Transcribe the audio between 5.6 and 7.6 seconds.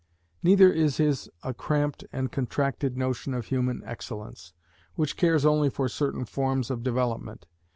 for certain forms of development.